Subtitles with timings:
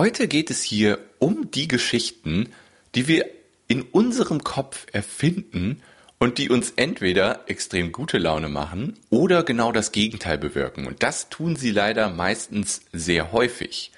[0.00, 2.48] Heute geht es hier um die Geschichten,
[2.94, 3.26] die wir
[3.68, 5.82] in unserem Kopf erfinden
[6.18, 10.86] und die uns entweder extrem gute Laune machen oder genau das Gegenteil bewirken.
[10.86, 13.92] Und das tun sie leider meistens sehr häufig,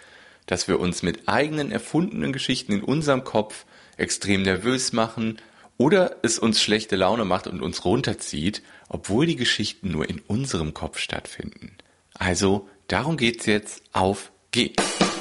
[0.46, 3.64] dass wir uns mit eigenen erfundenen Geschichten in unserem Kopf
[3.96, 5.38] extrem nervös machen
[5.78, 10.74] oder es uns schlechte Laune macht und uns runterzieht, obwohl die Geschichten nur in unserem
[10.74, 11.76] Kopf stattfinden.
[12.14, 13.84] Also darum geht's jetzt.
[13.92, 15.11] Auf geht's!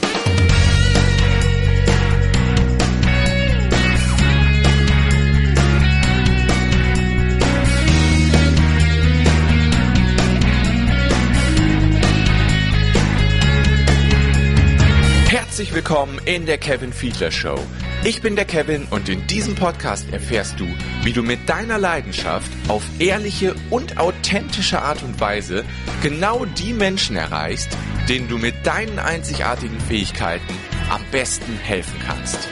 [15.91, 17.59] Willkommen in der Kevin Fiedler Show.
[18.05, 20.65] Ich bin der Kevin und in diesem Podcast erfährst du,
[21.03, 25.65] wie du mit deiner Leidenschaft auf ehrliche und authentische Art und Weise
[26.01, 27.77] genau die Menschen erreichst,
[28.07, 30.53] denen du mit deinen einzigartigen Fähigkeiten
[30.89, 32.47] am besten helfen kannst.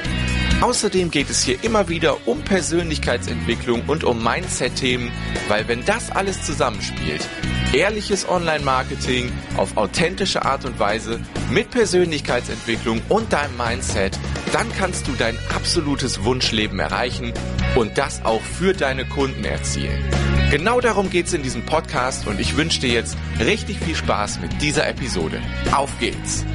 [0.59, 5.13] Außerdem geht es hier immer wieder um Persönlichkeitsentwicklung und um Mindset-Themen,
[5.47, 7.25] weil wenn das alles zusammenspielt,
[7.73, 11.19] ehrliches Online-Marketing auf authentische Art und Weise
[11.51, 14.17] mit Persönlichkeitsentwicklung und deinem Mindset,
[14.51, 17.33] dann kannst du dein absolutes Wunschleben erreichen
[17.75, 20.03] und das auch für deine Kunden erzielen.
[20.51, 24.39] Genau darum geht es in diesem Podcast und ich wünsche dir jetzt richtig viel Spaß
[24.39, 25.39] mit dieser Episode.
[25.71, 26.45] Auf geht's!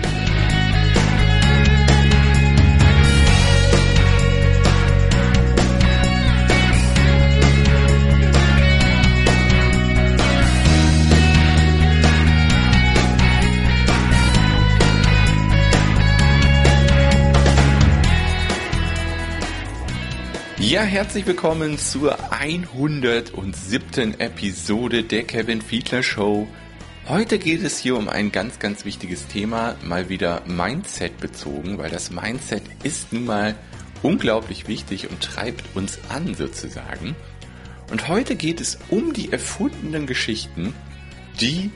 [20.75, 24.19] Ja, herzlich willkommen zur 107.
[24.19, 26.49] Episode der Kevin Fiedler Show.
[27.07, 31.91] Heute geht es hier um ein ganz, ganz wichtiges Thema, mal wieder Mindset bezogen, weil
[31.91, 33.55] das Mindset ist nun mal
[34.03, 37.15] unglaublich wichtig und treibt uns an sozusagen.
[37.93, 40.75] Und heute geht es um die erfundenen Geschichten,
[41.41, 41.71] die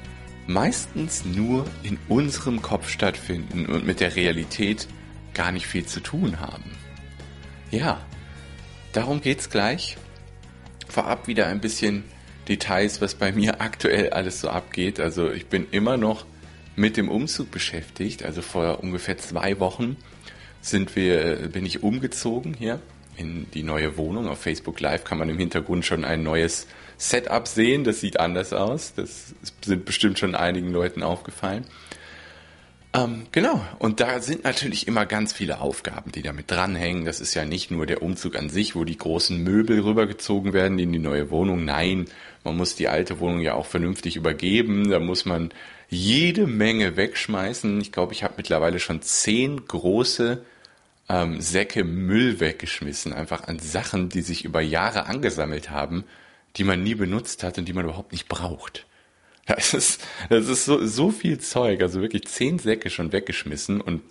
[0.48, 4.88] meistens nur in unserem Kopf stattfinden und mit der Realität
[5.34, 6.72] gar nicht viel zu tun haben.
[7.70, 8.00] Ja,
[8.98, 9.97] Darum geht's gleich.
[10.88, 12.03] Vorab wieder ein bisschen
[12.48, 14.98] Details, was bei mir aktuell alles so abgeht.
[14.98, 16.26] Also ich bin immer noch
[16.75, 18.25] mit dem Umzug beschäftigt.
[18.25, 19.97] Also vor ungefähr zwei Wochen
[20.62, 22.81] sind wir, bin ich umgezogen hier
[23.16, 24.26] in die neue Wohnung.
[24.26, 26.66] Auf Facebook Live kann man im Hintergrund schon ein neues
[26.97, 27.84] Setup sehen.
[27.84, 28.94] Das sieht anders aus.
[28.97, 29.32] Das
[29.65, 31.65] sind bestimmt schon einigen Leuten aufgefallen.
[32.94, 37.04] Ähm, genau, und da sind natürlich immer ganz viele Aufgaben, die damit dranhängen.
[37.04, 40.78] Das ist ja nicht nur der Umzug an sich, wo die großen Möbel rübergezogen werden
[40.78, 41.65] in die neue Wohnung.
[41.65, 42.06] Nein,
[42.44, 44.91] man muss die alte Wohnung ja auch vernünftig übergeben.
[44.91, 45.50] Da muss man
[45.91, 47.78] jede Menge wegschmeißen.
[47.81, 50.43] Ich glaube, ich habe mittlerweile schon zehn große
[51.10, 56.04] ähm, Säcke Müll weggeschmissen, einfach an Sachen, die sich über Jahre angesammelt haben,
[56.56, 58.87] die man nie benutzt hat und die man überhaupt nicht braucht.
[59.48, 64.03] Das ist, das ist so, so viel Zeug, also wirklich zehn Säcke schon weggeschmissen und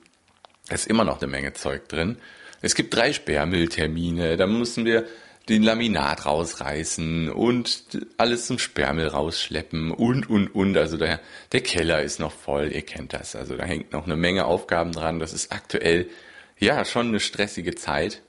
[0.67, 2.17] es ist immer noch eine Menge Zeug drin.
[2.61, 5.05] Es gibt drei Sperrmülltermine, da mussten wir
[5.47, 10.75] den Laminat rausreißen und alles zum Sperrmüll rausschleppen und, und, und.
[10.75, 11.21] Also der,
[11.51, 13.35] der Keller ist noch voll, ihr kennt das.
[13.35, 15.19] Also da hängt noch eine Menge Aufgaben dran.
[15.19, 16.09] Das ist aktuell,
[16.57, 18.21] ja, schon eine stressige Zeit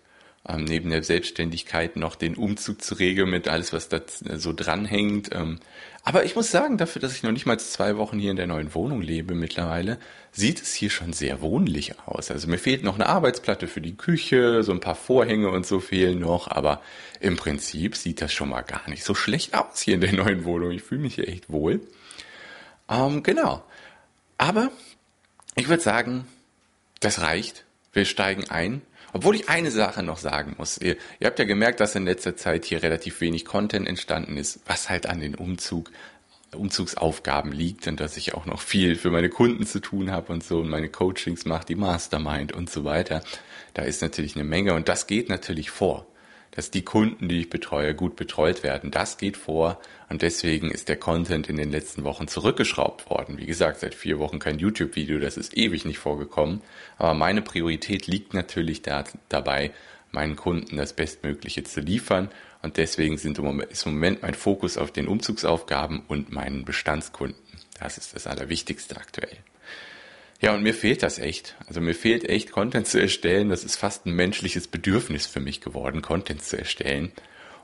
[0.47, 4.01] ähm, neben der Selbstständigkeit noch den Umzug zu regeln mit alles, was da
[4.37, 5.31] so dranhängt.
[5.33, 5.59] Ähm,
[6.05, 8.47] aber ich muss sagen, dafür, dass ich noch nicht mal zwei Wochen hier in der
[8.47, 9.99] neuen Wohnung lebe mittlerweile,
[10.33, 12.31] sieht es hier schon sehr wohnlich aus.
[12.31, 15.81] Also mir fehlt noch eine Arbeitsplatte für die Küche, so ein paar Vorhänge und so
[15.81, 16.81] fehlen noch, aber
[17.21, 20.45] im Prinzip sieht das schon mal gar nicht so schlecht aus hier in der neuen
[20.45, 20.71] Wohnung.
[20.71, 21.81] Ich fühle mich hier echt wohl.
[22.89, 23.63] Ähm, genau.
[24.39, 24.71] Aber
[25.57, 26.27] ich würde sagen,
[27.01, 27.65] das reicht.
[27.93, 28.83] Wir steigen ein
[29.19, 30.79] obwohl ich eine Sache noch sagen muss.
[30.79, 34.61] Ihr, ihr habt ja gemerkt, dass in letzter Zeit hier relativ wenig Content entstanden ist,
[34.65, 35.91] was halt an den Umzug,
[36.57, 40.45] Umzugsaufgaben liegt und dass ich auch noch viel für meine Kunden zu tun habe und
[40.45, 43.23] so und meine Coachings mache, die Mastermind und so weiter.
[43.75, 46.07] Da ist natürlich eine Menge und das geht natürlich vor
[46.59, 48.91] dass die Kunden, die ich betreue, gut betreut werden.
[48.91, 49.79] Das geht vor
[50.09, 53.39] und deswegen ist der Content in den letzten Wochen zurückgeschraubt worden.
[53.39, 56.61] Wie gesagt, seit vier Wochen kein YouTube-Video, das ist ewig nicht vorgekommen.
[56.97, 59.71] Aber meine Priorität liegt natürlich da, dabei,
[60.11, 62.29] meinen Kunden das Bestmögliche zu liefern
[62.61, 66.65] und deswegen sind im Moment, ist im Moment mein Fokus auf den Umzugsaufgaben und meinen
[66.65, 67.41] Bestandskunden.
[67.79, 69.39] Das ist das Allerwichtigste aktuell.
[70.41, 71.57] Ja, und mir fehlt das echt.
[71.67, 73.49] Also mir fehlt echt, Content zu erstellen.
[73.49, 77.13] Das ist fast ein menschliches Bedürfnis für mich geworden, Content zu erstellen.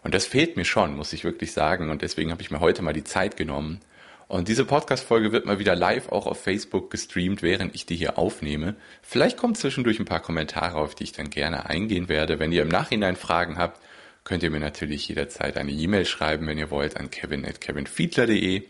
[0.02, 1.90] Und das fehlt mir schon, muss ich wirklich sagen.
[1.90, 3.80] Und deswegen habe ich mir heute mal die Zeit genommen
[4.26, 8.18] Und diese Podcast-Folge wird mal wieder live auch auf Facebook gestreamt, während ich die hier
[8.18, 8.74] aufnehme.
[9.02, 12.38] Vielleicht kommt zwischendurch ein paar Kommentare, auf die ich dann gerne eingehen werde.
[12.38, 13.80] Wenn ihr im Nachhinein Fragen habt,
[14.24, 18.64] könnt ihr mir natürlich jederzeit eine E-Mail schreiben, wenn ihr wollt, an kevin.kevinfiedler.de.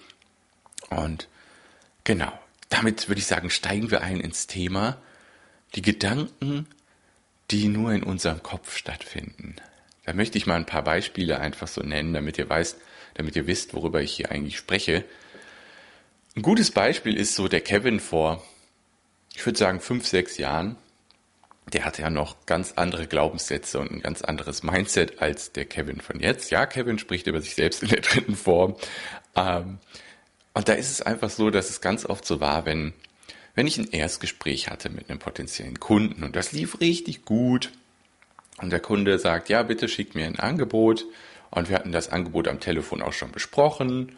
[0.90, 1.28] Und
[2.02, 2.32] genau,
[2.74, 4.98] damit würde ich sagen, steigen wir ein ins Thema.
[5.74, 6.66] Die Gedanken,
[7.50, 9.56] die nur in unserem Kopf stattfinden.
[10.04, 12.76] Da möchte ich mal ein paar Beispiele einfach so nennen, damit ihr weißt,
[13.14, 15.04] damit ihr wisst, worüber ich hier eigentlich spreche.
[16.36, 18.44] Ein gutes Beispiel ist so der Kevin vor,
[19.34, 20.76] ich würde sagen, fünf, sechs Jahren.
[21.72, 26.00] Der hatte ja noch ganz andere Glaubenssätze und ein ganz anderes Mindset als der Kevin
[26.00, 26.50] von jetzt.
[26.50, 28.76] Ja, Kevin spricht über sich selbst in der dritten Form.
[29.34, 29.78] Ähm,
[30.54, 32.94] und da ist es einfach so, dass es ganz oft so war, wenn,
[33.54, 37.72] wenn ich ein Erstgespräch hatte mit einem potenziellen Kunden und das lief richtig gut
[38.58, 41.04] und der Kunde sagt, ja, bitte schickt mir ein Angebot
[41.50, 44.12] und wir hatten das Angebot am Telefon auch schon besprochen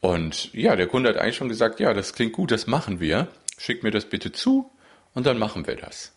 [0.00, 3.28] und ja, der Kunde hat eigentlich schon gesagt, ja, das klingt gut, das machen wir,
[3.58, 4.70] schickt mir das bitte zu
[5.12, 6.12] und dann machen wir das.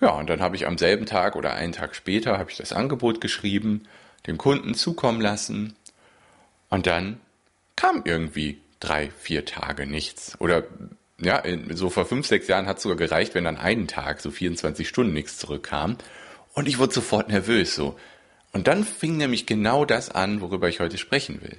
[0.00, 2.72] Ja, und dann habe ich am selben Tag oder einen Tag später habe ich das
[2.72, 3.86] Angebot geschrieben,
[4.26, 5.76] dem Kunden zukommen lassen
[6.70, 7.20] und dann
[7.76, 10.36] kam irgendwie drei, vier Tage nichts.
[10.40, 10.64] Oder
[11.20, 14.30] ja, so vor fünf, sechs Jahren hat es sogar gereicht, wenn dann einen Tag, so
[14.30, 15.96] 24 Stunden nichts zurückkam.
[16.52, 17.98] Und ich wurde sofort nervös so.
[18.52, 21.56] Und dann fing nämlich genau das an, worüber ich heute sprechen will.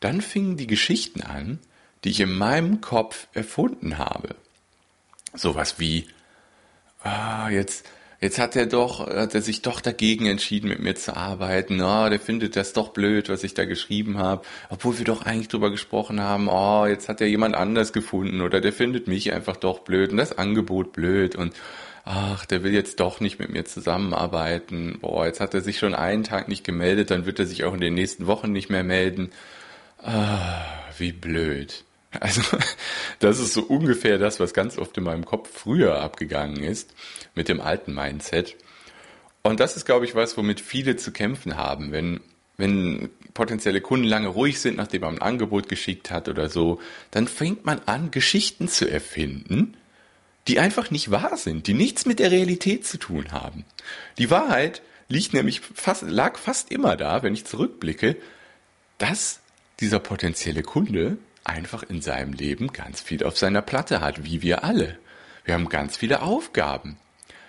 [0.00, 1.58] Dann fingen die Geschichten an,
[2.04, 4.34] die ich in meinem Kopf erfunden habe.
[5.34, 6.08] Sowas wie,
[7.02, 7.86] ah, jetzt,
[8.20, 11.80] jetzt hat er doch, hat er sich doch dagegen entschieden, mit mir zu arbeiten.
[11.80, 14.42] Oh, der findet das doch blöd, was ich da geschrieben habe.
[14.68, 18.60] Obwohl wir doch eigentlich drüber gesprochen haben, oh, jetzt hat er jemand anders gefunden oder
[18.60, 21.54] der findet mich einfach doch blöd und das Angebot blöd und
[22.04, 24.98] ach, der will jetzt doch nicht mit mir zusammenarbeiten.
[25.00, 27.74] Boah, jetzt hat er sich schon einen Tag nicht gemeldet, dann wird er sich auch
[27.74, 29.30] in den nächsten Wochen nicht mehr melden.
[30.02, 30.64] Ah,
[30.98, 31.84] wie blöd.
[32.18, 32.42] Also,
[33.18, 36.92] das ist so ungefähr das, was ganz oft in meinem Kopf früher abgegangen ist,
[37.34, 38.56] mit dem alten Mindset.
[39.42, 42.20] Und das ist, glaube ich, was, womit viele zu kämpfen haben, wenn,
[42.56, 46.80] wenn potenzielle Kunden lange ruhig sind, nachdem man ein Angebot geschickt hat oder so,
[47.10, 49.76] dann fängt man an, Geschichten zu erfinden,
[50.48, 53.64] die einfach nicht wahr sind, die nichts mit der Realität zu tun haben.
[54.18, 58.16] Die Wahrheit liegt nämlich fast, lag fast immer da, wenn ich zurückblicke,
[58.98, 59.40] dass
[59.80, 61.18] dieser potenzielle Kunde
[61.50, 64.98] einfach in seinem Leben ganz viel auf seiner Platte hat, wie wir alle.
[65.44, 66.96] Wir haben ganz viele Aufgaben.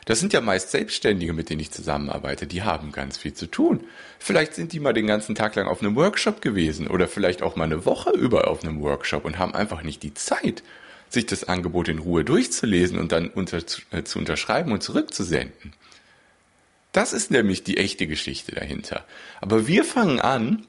[0.05, 3.85] Das sind ja meist Selbstständige, mit denen ich zusammenarbeite, die haben ganz viel zu tun.
[4.17, 7.55] Vielleicht sind die mal den ganzen Tag lang auf einem Workshop gewesen oder vielleicht auch
[7.55, 10.63] mal eine Woche über auf einem Workshop und haben einfach nicht die Zeit,
[11.09, 13.59] sich das Angebot in Ruhe durchzulesen und dann unter,
[13.91, 15.73] äh, zu unterschreiben und zurückzusenden.
[16.91, 19.05] Das ist nämlich die echte Geschichte dahinter.
[19.39, 20.65] Aber wir fangen an,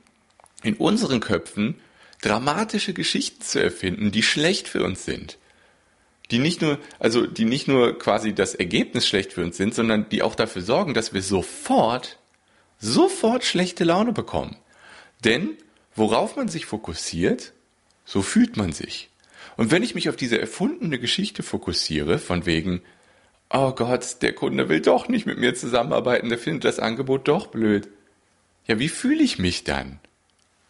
[0.62, 1.76] in unseren Köpfen
[2.22, 5.38] dramatische Geschichten zu erfinden, die schlecht für uns sind.
[6.30, 10.08] Die nicht nur, also die nicht nur quasi das Ergebnis schlecht für uns sind, sondern
[10.08, 12.18] die auch dafür sorgen, dass wir sofort,
[12.78, 14.56] sofort schlechte Laune bekommen.
[15.24, 15.58] Denn
[15.94, 17.52] worauf man sich fokussiert,
[18.04, 19.10] so fühlt man sich.
[19.56, 22.82] Und wenn ich mich auf diese erfundene Geschichte fokussiere, von wegen,
[23.50, 27.48] oh Gott, der Kunde will doch nicht mit mir zusammenarbeiten, der findet das Angebot doch
[27.48, 27.88] blöd.
[28.66, 29.98] Ja, wie fühle ich mich dann?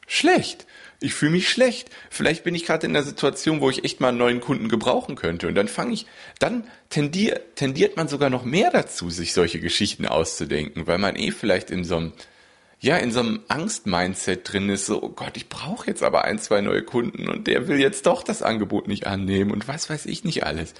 [0.07, 0.67] Schlecht
[1.03, 1.91] ich fühle mich schlecht.
[2.11, 5.17] Vielleicht bin ich gerade in einer Situation, wo ich echt mal einen neuen Kunden gebrauchen
[5.17, 5.49] könnte.
[5.49, 6.07] Und dann fange ich,
[6.39, 11.31] dann tendiert, tendiert man sogar noch mehr dazu, sich solche Geschichten auszudenken, weil man eh
[11.31, 12.13] vielleicht in so einem,
[12.81, 16.39] ja, in so einem Angst-Mindset drin ist, so, oh Gott, ich brauche jetzt aber ein,
[16.39, 20.07] zwei neue Kunden und der will jetzt doch das Angebot nicht annehmen und was weiß
[20.07, 20.75] ich nicht alles.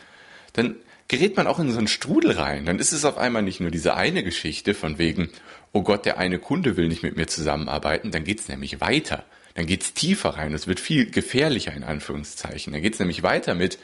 [0.53, 0.77] Dann
[1.09, 2.65] gerät man auch in so einen Strudel rein.
[2.65, 5.31] Dann ist es auf einmal nicht nur diese eine Geschichte von wegen,
[5.73, 9.25] oh Gott, der eine Kunde will nicht mit mir zusammenarbeiten, dann geht's nämlich weiter.
[9.55, 10.55] Dann geht's tiefer rein.
[10.55, 12.73] Es wird viel gefährlicher in Anführungszeichen.
[12.73, 13.79] Dann geht's nämlich weiter mit,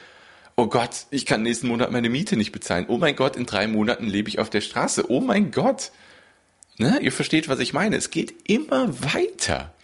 [0.56, 2.86] oh Gott, ich kann nächsten Monat meine Miete nicht bezahlen.
[2.88, 5.10] Oh mein Gott, in drei Monaten lebe ich auf der Straße.
[5.10, 5.92] Oh mein Gott.
[6.78, 6.98] Ne?
[7.02, 7.96] Ihr versteht, was ich meine.
[7.96, 9.74] Es geht immer weiter.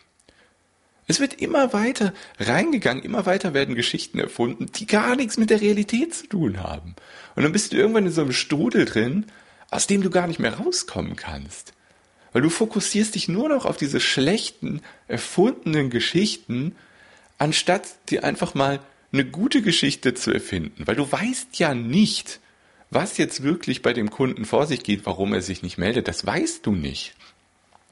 [1.07, 5.61] Es wird immer weiter reingegangen, immer weiter werden Geschichten erfunden, die gar nichts mit der
[5.61, 6.95] Realität zu tun haben.
[7.37, 9.27] Und dann bist du irgendwann in so einem Strudel drin,
[9.71, 11.74] aus dem du gar nicht mehr rauskommen kannst.
[12.35, 16.75] Weil du fokussierst dich nur noch auf diese schlechten, erfundenen Geschichten,
[17.39, 18.81] anstatt dir einfach mal
[19.13, 20.87] eine gute Geschichte zu erfinden.
[20.87, 22.41] Weil du weißt ja nicht,
[22.91, 26.09] was jetzt wirklich bei dem Kunden vor sich geht, warum er sich nicht meldet.
[26.09, 27.15] Das weißt du nicht.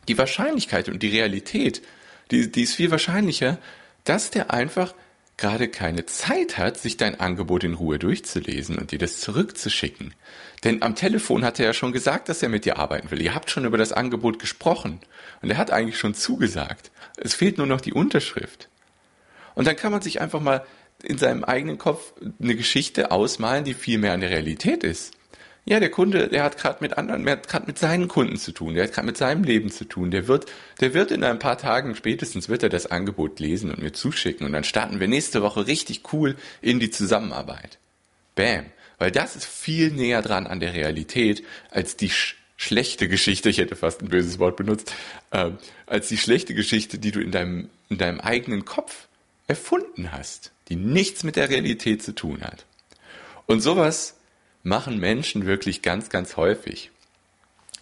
[0.09, 1.81] Die Wahrscheinlichkeit und die Realität,
[2.33, 3.59] die, die ist viel wahrscheinlicher,
[4.03, 4.93] dass der einfach
[5.43, 10.15] gerade keine Zeit hat, sich dein Angebot in Ruhe durchzulesen und dir das zurückzuschicken.
[10.63, 13.21] Denn am Telefon hat er ja schon gesagt, dass er mit dir arbeiten will.
[13.21, 15.01] Ihr habt schon über das Angebot gesprochen
[15.43, 16.93] und er hat eigentlich schon zugesagt.
[17.17, 18.69] Es fehlt nur noch die Unterschrift.
[19.57, 20.65] Und dann kann man sich einfach mal
[21.03, 25.13] in seinem eigenen Kopf eine Geschichte ausmalen, die viel mehr an der Realität ist.
[25.65, 28.51] Ja, der Kunde, der hat gerade mit anderen, der hat gerade mit seinen Kunden zu
[28.51, 30.11] tun, der hat gerade mit seinem Leben zu tun.
[30.11, 30.47] Der wird,
[30.81, 34.45] der wird in ein paar Tagen spätestens wird er das Angebot lesen und mir zuschicken
[34.45, 37.79] und dann starten wir nächste Woche richtig cool in die Zusammenarbeit.
[38.35, 38.67] Bam,
[38.99, 43.49] weil das ist viel näher dran an der Realität als die sch schlechte Geschichte.
[43.49, 44.95] Ich hätte fast ein böses Wort benutzt,
[45.33, 45.51] äh,
[45.87, 49.09] als die schlechte Geschichte, die du in deinem in deinem eigenen Kopf
[49.49, 52.65] erfunden hast, die nichts mit der Realität zu tun hat.
[53.47, 54.17] Und sowas
[54.63, 56.91] machen Menschen wirklich ganz, ganz häufig.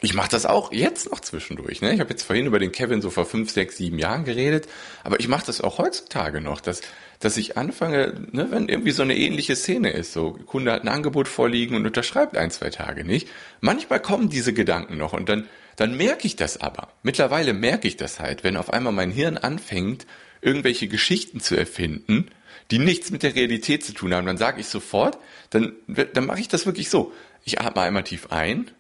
[0.03, 1.83] Ich mache das auch jetzt noch zwischendurch.
[1.83, 1.93] Ne?
[1.93, 4.67] Ich habe jetzt vorhin über den Kevin so vor fünf, sechs, sieben Jahren geredet,
[5.05, 6.81] aber ich mache das auch heutzutage noch, dass,
[7.19, 10.89] dass ich anfange, ne, wenn irgendwie so eine ähnliche Szene ist, so Kunde hat ein
[10.89, 13.29] Angebot vorliegen und unterschreibt ein, zwei Tage nicht.
[13.61, 15.47] Manchmal kommen diese Gedanken noch und dann,
[15.77, 16.89] dann merke ich das aber.
[17.03, 20.07] Mittlerweile merke ich das halt, wenn auf einmal mein Hirn anfängt,
[20.41, 22.31] irgendwelche Geschichten zu erfinden,
[22.71, 25.19] die nichts mit der Realität zu tun haben, dann sage ich sofort,
[25.51, 27.13] dann, dann mache ich das wirklich so.
[27.45, 28.71] Ich atme einmal tief ein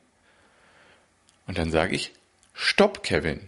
[1.46, 2.12] und dann sage ich,
[2.54, 3.40] stopp, Kevin.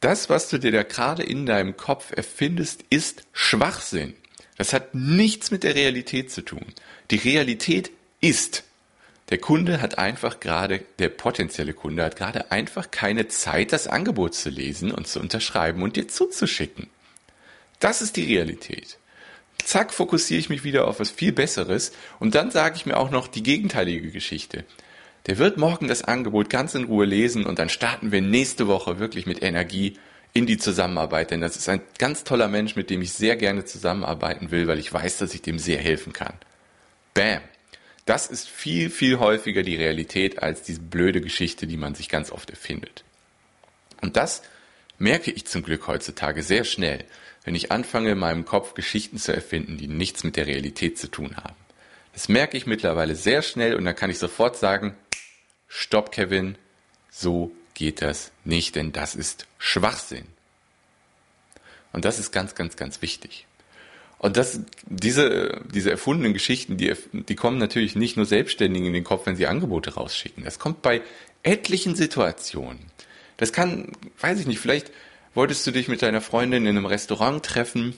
[0.00, 4.14] Das, was du dir da gerade in deinem Kopf erfindest, ist Schwachsinn.
[4.56, 6.66] Das hat nichts mit der Realität zu tun.
[7.10, 8.64] Die Realität ist,
[9.30, 14.34] der Kunde hat einfach gerade, der potenzielle Kunde hat gerade einfach keine Zeit, das Angebot
[14.34, 16.90] zu lesen und zu unterschreiben und dir zuzuschicken.
[17.78, 18.98] Das ist die Realität
[19.66, 23.10] zack, fokussiere ich mich wieder auf was viel Besseres und dann sage ich mir auch
[23.10, 24.64] noch die gegenteilige Geschichte.
[25.26, 28.98] Der wird morgen das Angebot ganz in Ruhe lesen und dann starten wir nächste Woche
[28.98, 29.98] wirklich mit Energie
[30.34, 33.64] in die Zusammenarbeit, denn das ist ein ganz toller Mensch, mit dem ich sehr gerne
[33.64, 36.34] zusammenarbeiten will, weil ich weiß, dass ich dem sehr helfen kann.
[37.14, 37.42] Bam.
[38.04, 42.32] Das ist viel, viel häufiger die Realität als diese blöde Geschichte, die man sich ganz
[42.32, 43.04] oft erfindet.
[44.00, 44.42] Und das
[44.98, 47.04] merke ich zum Glück heutzutage sehr schnell
[47.44, 51.08] wenn ich anfange, in meinem Kopf Geschichten zu erfinden, die nichts mit der Realität zu
[51.08, 51.56] tun haben.
[52.12, 54.94] Das merke ich mittlerweile sehr schnell und dann kann ich sofort sagen,
[55.66, 56.56] stopp Kevin,
[57.10, 60.26] so geht das nicht, denn das ist Schwachsinn.
[61.92, 63.46] Und das ist ganz, ganz, ganz wichtig.
[64.18, 69.04] Und das, diese, diese erfundenen Geschichten, die, die kommen natürlich nicht nur Selbstständigen in den
[69.04, 70.44] Kopf, wenn sie Angebote rausschicken.
[70.44, 71.02] Das kommt bei
[71.42, 72.78] etlichen Situationen.
[73.36, 74.92] Das kann, weiß ich nicht, vielleicht
[75.34, 77.94] wolltest du dich mit deiner Freundin in einem Restaurant treffen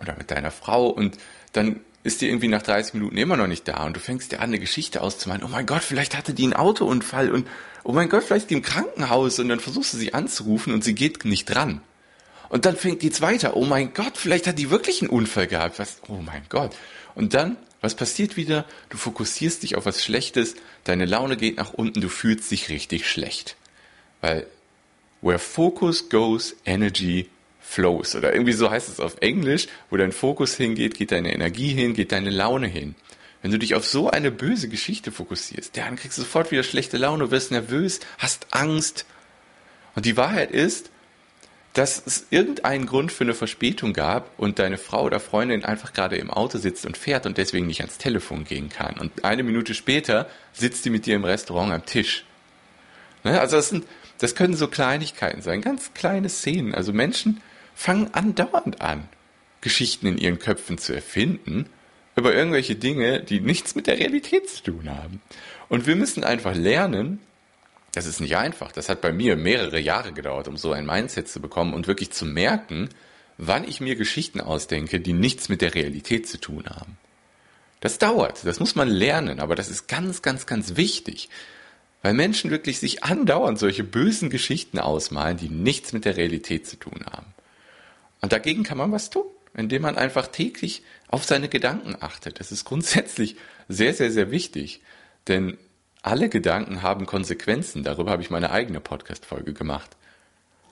[0.00, 1.18] oder mit deiner Frau und
[1.52, 4.40] dann ist die irgendwie nach 30 Minuten immer noch nicht da und du fängst dir
[4.40, 5.44] an, eine Geschichte auszumalen.
[5.44, 7.46] Oh mein Gott, vielleicht hatte die einen Autounfall und
[7.84, 11.24] oh mein Gott, vielleicht im Krankenhaus und dann versuchst du sie anzurufen und sie geht
[11.24, 11.82] nicht dran.
[12.48, 15.78] Und dann fängt die zweite, oh mein Gott, vielleicht hat die wirklich einen Unfall gehabt.
[15.78, 16.74] Was, oh mein Gott.
[17.14, 18.64] Und dann, was passiert wieder?
[18.88, 23.08] Du fokussierst dich auf was Schlechtes, deine Laune geht nach unten, du fühlst dich richtig
[23.08, 23.56] schlecht.
[24.20, 24.46] Weil
[25.22, 27.28] Where focus goes, energy
[27.60, 28.14] flows.
[28.14, 31.94] Oder irgendwie so heißt es auf Englisch, wo dein Fokus hingeht, geht deine Energie hin,
[31.94, 32.94] geht deine Laune hin.
[33.42, 36.98] Wenn du dich auf so eine böse Geschichte fokussierst, dann kriegst du sofort wieder schlechte
[36.98, 39.06] Laune, wirst nervös, hast Angst.
[39.94, 40.90] Und die Wahrheit ist,
[41.72, 46.16] dass es irgendeinen Grund für eine Verspätung gab und deine Frau oder Freundin einfach gerade
[46.16, 48.98] im Auto sitzt und fährt und deswegen nicht ans Telefon gehen kann.
[48.98, 52.24] Und eine Minute später sitzt sie mit dir im Restaurant am Tisch.
[53.22, 53.40] Ne?
[53.40, 53.86] Also das sind
[54.20, 56.74] das können so Kleinigkeiten sein, ganz kleine Szenen.
[56.74, 57.40] Also Menschen
[57.74, 59.08] fangen andauernd an,
[59.60, 61.66] Geschichten in ihren Köpfen zu erfinden
[62.16, 65.22] über irgendwelche Dinge, die nichts mit der Realität zu tun haben.
[65.68, 67.20] Und wir müssen einfach lernen,
[67.92, 68.72] das ist nicht einfach.
[68.72, 72.10] Das hat bei mir mehrere Jahre gedauert, um so ein Mindset zu bekommen und wirklich
[72.10, 72.90] zu merken,
[73.38, 76.98] wann ich mir Geschichten ausdenke, die nichts mit der Realität zu tun haben.
[77.80, 81.30] Das dauert, das muss man lernen, aber das ist ganz, ganz, ganz wichtig.
[82.02, 86.76] Weil Menschen wirklich sich andauernd solche bösen Geschichten ausmalen, die nichts mit der Realität zu
[86.76, 87.26] tun haben.
[88.20, 92.40] Und dagegen kann man was tun, indem man einfach täglich auf seine Gedanken achtet.
[92.40, 93.36] Das ist grundsätzlich
[93.68, 94.80] sehr, sehr, sehr wichtig.
[95.28, 95.58] Denn
[96.02, 97.82] alle Gedanken haben Konsequenzen.
[97.82, 99.96] Darüber habe ich meine eigene Podcast-Folge gemacht.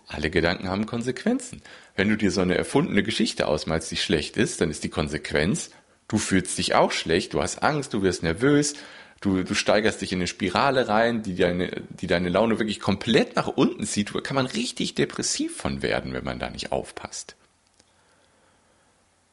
[0.06, 1.60] Alle Gedanken haben Konsequenzen.
[1.94, 5.70] Wenn du dir so eine erfundene Geschichte ausmalst, die schlecht ist, dann ist die Konsequenz,
[6.08, 8.74] du fühlst dich auch schlecht, du hast Angst, du wirst nervös,
[9.20, 13.36] du, du steigerst dich in eine Spirale rein, die deine, die deine Laune wirklich komplett
[13.36, 14.14] nach unten zieht.
[14.14, 17.36] Da kann man richtig depressiv von werden, wenn man da nicht aufpasst.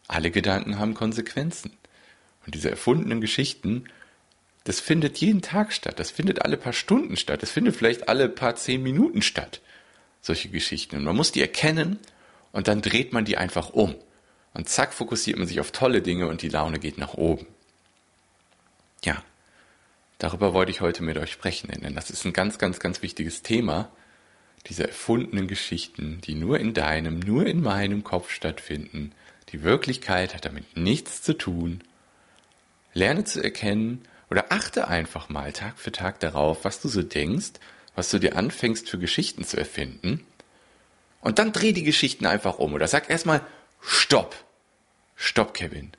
[0.07, 1.71] Alle Gedanken haben Konsequenzen.
[2.45, 3.85] Und diese erfundenen Geschichten,
[4.63, 5.99] das findet jeden Tag statt.
[5.99, 7.41] Das findet alle paar Stunden statt.
[7.41, 9.61] Das findet vielleicht alle paar zehn Minuten statt.
[10.21, 10.97] Solche Geschichten.
[10.97, 11.99] Und man muss die erkennen
[12.51, 13.95] und dann dreht man die einfach um.
[14.53, 17.45] Und zack, fokussiert man sich auf tolle Dinge und die Laune geht nach oben.
[19.03, 19.23] Ja,
[20.17, 23.41] Darüber wollte ich heute mit euch sprechen, denn das ist ein ganz, ganz, ganz wichtiges
[23.41, 23.89] Thema.
[24.67, 29.11] Diese erfundenen Geschichten, die nur in deinem, nur in meinem Kopf stattfinden,
[29.51, 31.81] Die Wirklichkeit hat damit nichts zu tun.
[32.93, 37.53] Lerne zu erkennen oder achte einfach mal Tag für Tag darauf, was du so denkst,
[37.93, 40.25] was du dir anfängst für Geschichten zu erfinden.
[41.21, 43.41] Und dann dreh die Geschichten einfach um oder sag erstmal
[43.81, 44.35] Stopp.
[45.15, 45.91] Stopp, Kevin.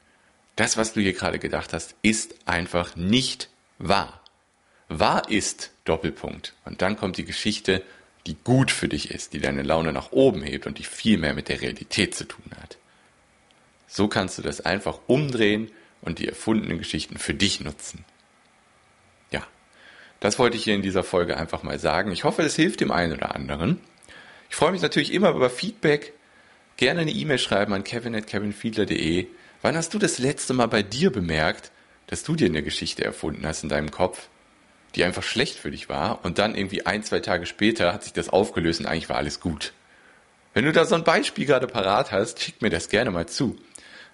[0.56, 4.23] Das, was du hier gerade gedacht hast, ist einfach nicht wahr.
[4.88, 6.54] Wahr ist Doppelpunkt.
[6.64, 7.83] Und dann kommt die Geschichte,
[8.26, 11.35] die gut für dich ist, die deine Laune nach oben hebt und die viel mehr
[11.35, 12.76] mit der Realität zu tun hat.
[13.87, 15.71] So kannst du das einfach umdrehen
[16.02, 18.04] und die erfundenen Geschichten für dich nutzen.
[19.30, 19.47] Ja,
[20.21, 22.12] das wollte ich hier in dieser Folge einfach mal sagen.
[22.12, 23.80] Ich hoffe, es hilft dem einen oder anderen.
[24.50, 26.12] Ich freue mich natürlich immer über Feedback.
[26.76, 29.26] Gerne eine E-Mail schreiben an kevin.kevinfiedler.de.
[29.62, 31.73] Wann hast du das letzte Mal bei dir bemerkt,
[32.06, 34.28] dass du dir eine Geschichte erfunden hast in deinem Kopf,
[34.94, 38.12] die einfach schlecht für dich war und dann irgendwie ein, zwei Tage später hat sich
[38.12, 39.72] das aufgelöst und eigentlich war alles gut?
[40.54, 43.58] Wenn du da so ein Beispiel gerade parat hast, schick mir das gerne mal zu.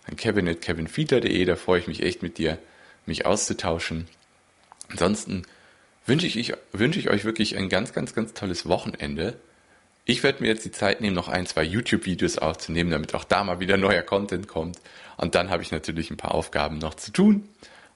[0.09, 2.59] An kevin.kevinfiedler.de, da freue ich mich echt mit dir,
[3.07, 4.09] mich auszutauschen.
[4.89, 5.45] Ansonsten
[6.05, 9.39] wünsche ich, wünsche ich euch wirklich ein ganz, ganz, ganz tolles Wochenende.
[10.05, 13.45] Ich werde mir jetzt die Zeit nehmen, noch ein, zwei YouTube-Videos aufzunehmen, damit auch da
[13.45, 14.79] mal wieder neuer Content kommt.
[15.17, 17.49] Und dann habe ich natürlich ein paar Aufgaben noch zu tun.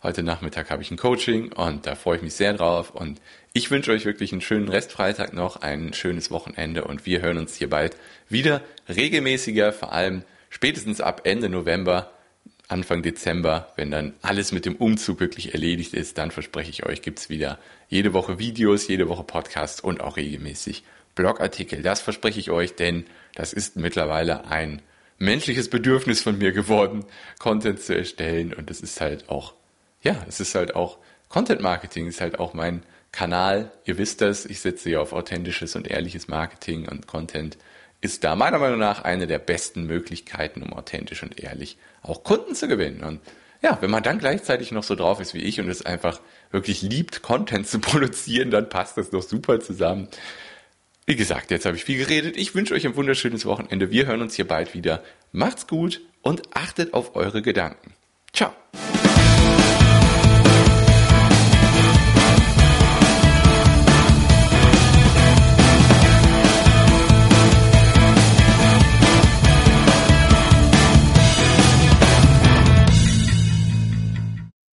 [0.02, 2.90] Heute Nachmittag habe ich ein Coaching und da freue ich mich sehr drauf.
[2.90, 3.20] Und
[3.54, 7.56] ich wünsche euch wirklich einen schönen Restfreitag noch, ein schönes Wochenende und wir hören uns
[7.56, 7.96] hier bald
[8.28, 12.12] wieder regelmäßiger, vor allem spätestens ab Ende November,
[12.68, 17.00] Anfang Dezember, wenn dann alles mit dem Umzug wirklich erledigt ist, dann verspreche ich euch,
[17.00, 20.82] gibt es wieder jede Woche Videos, jede Woche Podcasts und auch regelmäßig
[21.14, 21.82] Blogartikel.
[21.82, 24.82] Das verspreche ich euch, denn das ist mittlerweile ein
[25.18, 27.04] menschliches Bedürfnis von mir geworden,
[27.38, 28.52] Content zu erstellen.
[28.52, 29.54] Und es ist halt auch,
[30.06, 30.98] ja, es ist halt auch
[31.28, 33.72] Content Marketing, ist halt auch mein Kanal.
[33.84, 37.58] Ihr wisst das, ich setze ja auf authentisches und ehrliches Marketing und Content
[38.00, 42.54] ist da meiner Meinung nach eine der besten Möglichkeiten, um authentisch und ehrlich auch Kunden
[42.54, 43.02] zu gewinnen.
[43.02, 43.20] Und
[43.62, 46.20] ja, wenn man dann gleichzeitig noch so drauf ist wie ich und es einfach
[46.52, 50.06] wirklich liebt, Content zu produzieren, dann passt das doch super zusammen.
[51.04, 52.36] Wie gesagt, jetzt habe ich viel geredet.
[52.36, 53.90] Ich wünsche euch ein wunderschönes Wochenende.
[53.90, 55.02] Wir hören uns hier bald wieder.
[55.32, 57.94] Macht's gut und achtet auf eure Gedanken.
[58.32, 58.52] Ciao.